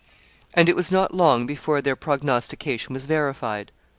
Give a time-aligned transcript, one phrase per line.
[0.55, 3.71] ]And it was not long before their prognostication was verified.